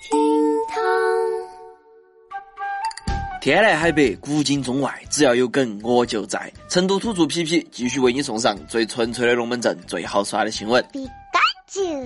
[0.00, 0.18] 厅
[0.66, 0.80] 堂。
[3.42, 6.50] 天南海北，古今中外，只要有梗我就在。
[6.70, 10.82] 成都土著皮皮继续为你送上最纯粹的龙门阵，最好耍的新闻。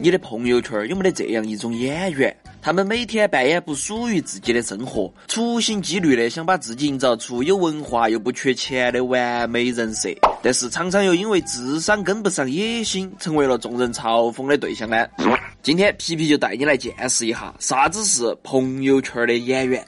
[0.00, 2.34] 你的朋友圈有没得这样一种演员？
[2.62, 10.08] 他们每天扮演不属于自己的生活，处心积虑的想把自己营造出有文化又不缺钱的完美人设，
[10.42, 15.06] 但是常常又因为智商跟不上野心，成为了众人嘲讽的对象呢。
[15.62, 19.84] 今天皮皮就带你来见识一下啥子是朋友圈的演员。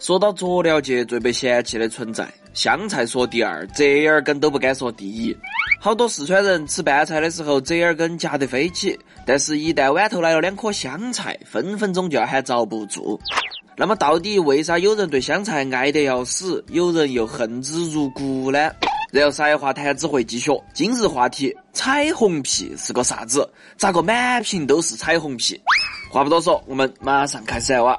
[0.00, 5.36] 说到佐料界最被嫌弃的存在，香菜说第二，折耳根都不敢说第一。
[5.80, 13.16] 好多四川人吃拌菜的时候，折耳根夹得飞起，但是，一旦碗头来了两颗香菜，分分钟就要喊遭不住。
[13.76, 18.70] 那么，到底为啥有人对香菜爱得要死，有人又恨之入骨呢？
[19.12, 20.50] 然后，才华谈智慧继续。
[20.72, 23.46] 今日话题：彩虹屁是个啥子？
[23.76, 25.60] 咋个满屏都是彩虹屁？
[26.10, 27.94] 话不多说，我们马上开始来挖。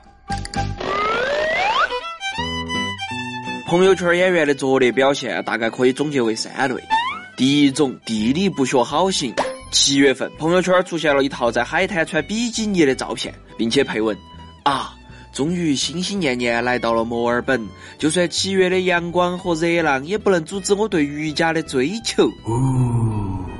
[3.67, 6.83] 朋友圈演员的拙劣表现大概可以总结为三类。
[7.37, 9.31] 第一种，地理不学好型。
[9.71, 14.17] 七月份，朋友圈出现了一套在海滩穿比基尼的照片，并且配文：
[14.63, 14.95] 啊，
[15.33, 17.59] 终于心心念念来到了墨尔本，
[17.97, 22.29] 就算七月的阳光和热浪，也不能阻止我对瑜伽的追求。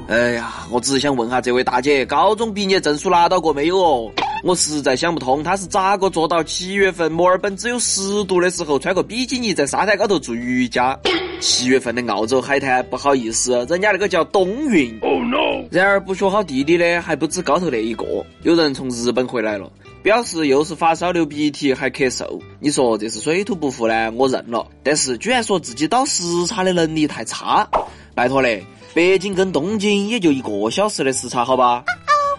[0.07, 4.11] 哎呀，我只是想问下这位大姐，高中毕业证书拿到过没有哦？
[4.44, 10.99] 我实在想不通，她是咋个做到七月份墨尔本只有十度的时候，穿个比基尼在沙滩高头做瑜伽？
[11.39, 14.97] 七月份的澳洲海滩，不好意思，人家那个叫冬运。
[15.01, 15.66] Oh no！
[15.71, 18.05] 然而不学好地理的还不止高头那一个，
[18.44, 19.71] 有人从日本回来了，
[20.04, 22.42] 表示又是发烧流鼻涕还咳嗽。
[22.59, 24.12] 你说这是水土不服呢？
[24.12, 24.68] 我认了。
[24.84, 27.66] 但是居然说自己倒时差的能力太差，
[28.14, 31.86] 拜托嘞，北京跟东京也就一个小时的时差，好吧？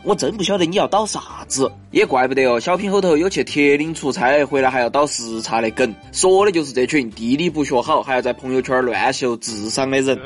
[0.05, 2.61] 我真不晓得你要倒啥子，也怪不得哦。
[2.61, 10.21] 小品后头有去铁岭出差回来还要倒时差的梗，说的就是这群地理不学好，还要在朋友圈乱秀智商的人。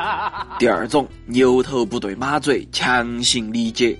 [0.60, 3.96] 第二种，牛头不对马嘴，强行理解。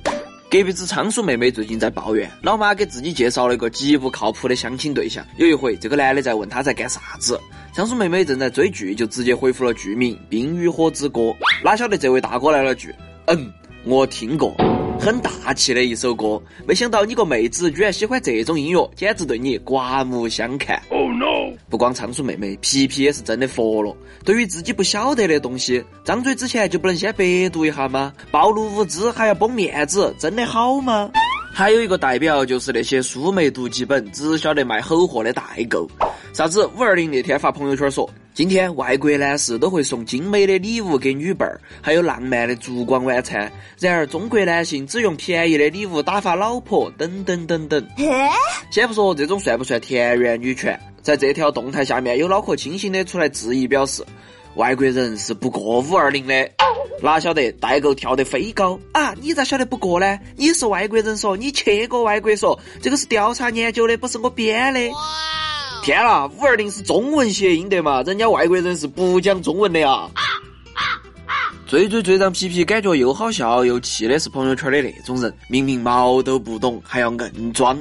[0.52, 5.26] 隔壁子仓鼠妹妹最近在抱怨，老妈给自己介绍了一个极不靠谱的相亲对象。
[5.38, 7.40] 有一回，这个男的在问她在干啥子，
[7.72, 11.20] 仓鼠妹妹正在追剧，就直接回复了剧名《冰与火之歌》。
[11.64, 12.94] 哪晓得这位大哥来了句
[13.28, 13.50] ：“嗯，
[13.84, 14.54] 我听过。”
[15.02, 20.80] 很大气的一首歌，没想到你个妹子居然喜欢这种音乐，简直对你刮目相看。
[20.90, 21.58] Oh no！
[21.68, 23.96] 不光仓鼠妹妹，皮皮也是真的佛了。
[24.24, 28.12] 对于自己不晓得的东西，张嘴之前就不能先百度一下吗？
[28.30, 31.10] 暴露无知还要绷面子，真的好吗？
[31.52, 35.84] 还有一个代表就是那些书没读几本，只晓得卖吼货的代购。
[36.32, 36.64] 啥子？
[36.76, 38.08] 五二零那天发朋友圈说。
[38.34, 43.52] 今天外国男士都会送精美的礼物给女伴儿，还有浪漫的烛光晚餐。
[43.78, 47.86] 然而中国男性只用便宜的礼物打发老婆，等等等等。
[48.70, 54.02] 先不说这种算不算田园女权，在这条动态下面有脑壳清醒的出来质疑表示，
[54.56, 56.50] 外国人是不过五二零的。
[57.02, 59.12] 哪晓得代购跳得飞高啊？
[59.20, 60.18] 你咋晓得不过呢？
[60.36, 64.80] 你是外国人说，你去过外国说，这个是调查研究的，不是我编的。
[65.82, 68.02] 天啦，五二零是中文谐音的嘛？
[68.04, 70.08] 人家外国人是不讲中文的啊！
[71.66, 77.76] 最最最让皮皮感觉又好笑又气的是朋友圈的那种人，明明毛都不懂，还要硬装。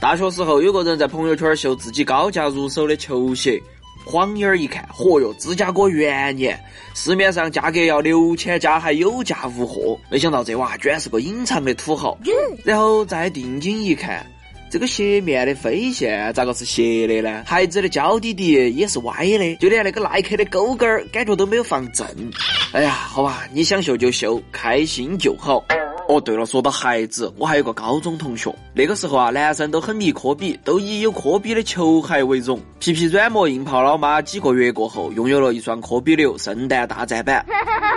[0.00, 3.62] 大学时候有个人在朋友圈秀自己高价入手的球鞋，
[4.04, 6.58] 晃眼儿一看，嚯哟，芝加哥元年，
[6.96, 9.96] 市面上价格要六千加，还有价无货。
[10.10, 12.18] 没想到这娃居然是个隐藏的土豪。
[12.64, 14.26] 然后再定睛一看。
[14.70, 17.44] 这个鞋面的飞线咋个是斜的呢？
[17.48, 22.06] 鞋子的脚底底也是歪的，就连那个耐克的勾勾儿感觉都没有放正。
[22.72, 25.64] 哎呀，好吧，你想秀就秀，开心就好。
[26.08, 32.58] 哦，对了，说到孩子，我还有个高中同学，那个时候啊，男生都很迷科比，都以有科比的球鞋为荣。
[32.78, 37.44] 皮皮软磨硬泡老妈几个月过后，拥有了一双科比六圣诞大战版。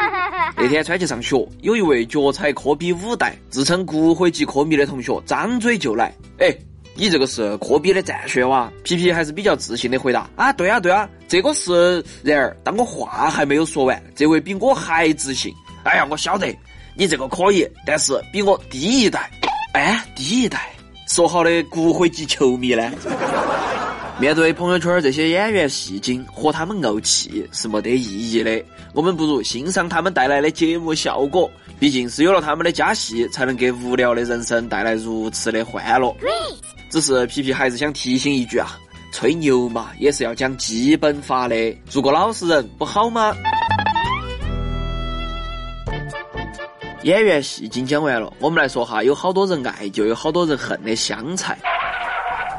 [0.57, 6.53] 那天穿去上学，有一位脚踩科比五代、自称骨灰级科迷的同学，张嘴就来：“哎，
[6.95, 15.53] 你这个是科比的战靴哇？”皮皮还是比较自信的回答：“啊，对啊，对啊，这个是。”然而，当我话还没有说完，这位比我还自信
[15.85, 16.53] ：“哎呀，我晓得
[16.95, 19.29] 你这个可以，但是比我低一代。”
[19.73, 20.69] 哎，低一代，
[21.07, 22.91] 说好的骨灰级球迷呢？
[24.19, 31.49] 面对朋友圈这些演员戏精和他们怄气是没得意义的，我们不如欣赏他们带来的节目效果。
[31.79, 36.15] 毕竟是有了他们的加戏，才能给无聊的人生带来如此的欢乐。
[36.91, 38.77] 只是皮皮还是想提醒一句啊，
[39.11, 43.33] 吹牛嘛也是要讲基本法的，做个老实人不好吗？
[47.03, 51.57] 演员戏精讲完了，我们来说哈，有好多人爱就有好多人恨的香菜。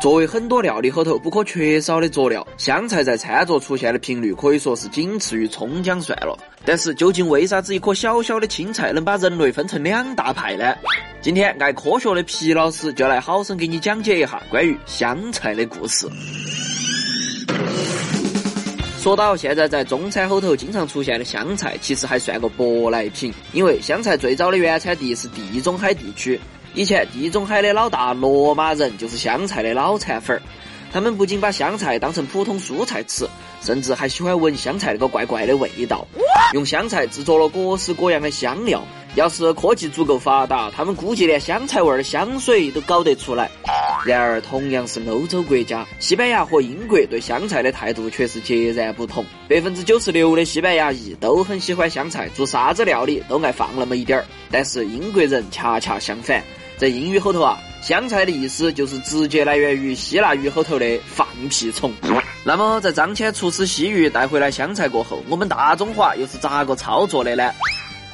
[0.00, 6.36] 作为很多料理后头不可缺少的佐料，香菜在餐桌出现的频率可以说是仅次于葱姜蒜了。
[6.64, 10.74] 但是，究竟为啥子一颗小小的青菜能把人类分成两大派呢？
[11.20, 16.08] 今天，爱科学的皮老师就来好生给你讲解一下关于香菜的故事。
[19.02, 26.40] 说到现在在中餐后头经常出现的香菜，其实还算个舶来品，因为香菜最早的原产地是地中海地区。
[26.72, 30.42] 以前地中海的老大罗马人就是香菜的老馋粉儿，
[30.92, 33.26] 他们不仅把香菜当成普通蔬菜吃，
[33.60, 36.06] 甚至还喜欢闻香菜那个怪怪的味道，
[36.54, 38.84] 用香菜制作了各式各样的香料。
[39.16, 43.50] 要是科技足够发达，他们估计连香菜味儿的香水都搞得出来。
[44.04, 49.24] 然而，同样是欧洲国家，西班牙和英国对香菜的态度却是截然不同。
[49.48, 54.24] 百分之九十六的西班牙裔都很喜欢香菜，做啥子料理都爱放那么一点儿。
[54.50, 56.42] 但是英国人恰恰相反。
[56.76, 61.92] 在英语后头啊，香菜的意思就是直接来源于希腊语后头的放屁虫。
[62.42, 67.52] 那么，在张骞出使西域带回来香菜过后，我们大中华又是咋个操作的呢？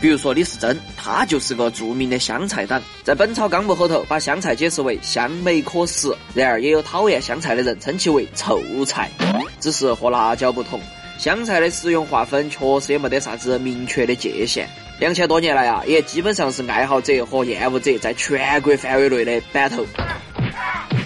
[0.01, 6.15] 比如说李时珍，他就是个著名的香菜党，在《本草纲目》后头把香菜解释为香美可食。
[6.35, 9.11] 然而，也有讨厌香菜的人称其为臭菜，
[9.59, 10.81] 只是和辣椒不同。
[11.19, 14.69] 香菜的使用划分确实也没得啥子明确的界限。
[15.01, 19.85] 两千多年来啊，也基本上是爱好者和厌恶者在全国范围内的板头。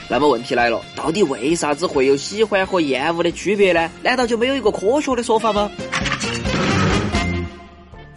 [0.07, 3.91] 那么问题来了，到底为啥子会有喜欢和厌恶的区别呢？
[4.03, 5.71] 难道就没有一个科学的说法吗？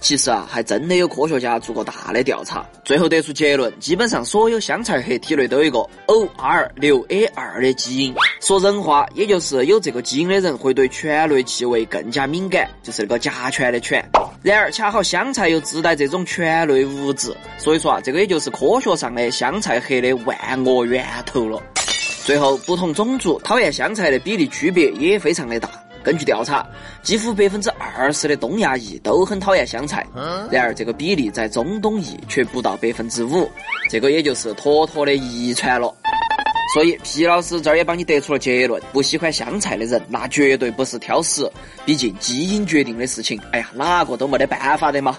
[0.06, 8.14] 其实啊，还真的有科学家做过大的调查，最后得出结论，基本上所有香菜核体内都有一个 O R 六 A 二的基因。
[8.40, 14.08] 说人话，也就是有这个基因的人会对醛类气味更加敏感，就是那个甲醛的醛。
[14.44, 21.60] 然而，恰好香菜又自带这种醛类物质，所以说啊，这个也就是科学上的香菜核的万恶源头了。
[22.24, 25.68] 最后，不同种族讨厌香菜的比例区别也非常的大。
[26.06, 26.64] 根据调查，
[27.02, 30.06] 几乎百分之二十的东亚裔都很讨厌香菜，
[30.52, 33.50] 然而这个比例在中东裔却不到百分之五，
[33.90, 35.92] 这个也就是妥妥的遗传了。
[36.76, 41.50] 所以皮老师这儿也帮你得出了结论：不喜欢香菜的人，那绝对不是挑食，
[41.86, 45.18] 毕竟基因决定的事情，哎呀，哪个都没得办法的嘛。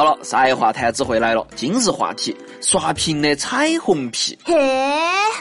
[0.00, 2.34] 好了，赛话谈智慧来了，今日话题。
[2.62, 4.56] 刷屏的彩虹屁，嘿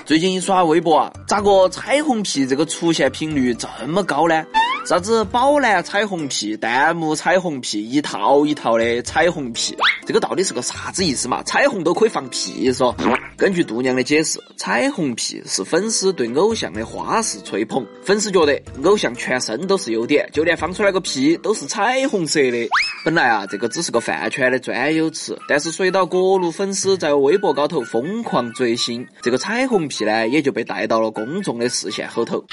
[0.06, 4.44] 最近一刷微博啊，咋个彩虹屁这个出现频率这么高呢？
[4.86, 9.76] 啥子宝蓝彩虹屁、弹幕彩虹屁，一套一套的彩虹屁，
[10.08, 11.44] 这个到底是个啥子意思嘛？
[11.44, 12.96] 彩虹都可以放屁嗦？
[13.38, 22.68] 根据度娘的解释，彩虹屁是粉丝对偶像的花式吹捧，粉丝觉得偶像全身都是优点，就连放出来个屁都是彩虹色的。
[23.06, 32.44] 本来啊，这个只是个饭圈的专有词，但是随到各路粉丝在微博高头疯狂追星，这个彩虹屁呢也就被带到了公众的视线后头。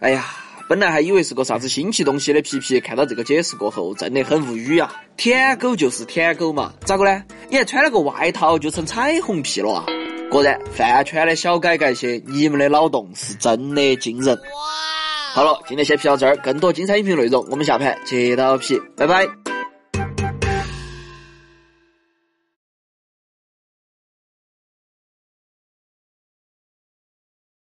[0.00, 0.24] 哎呀！
[0.68, 4.92] 本来还以为是个啥子新奇东西的皮皮，看到这个解释过后，真的很无语啊！
[5.16, 7.22] 舔狗就是舔狗嘛，咋个呢？
[7.50, 9.86] 你还穿了个外套就成彩虹屁了啊？
[10.30, 14.38] 果然，饭圈的小改改些，你们的脑洞是真的惊人。
[15.34, 19.41] 好了，今天先皮到这儿，更多精彩音频内容，我们下盘接到皮，拜拜。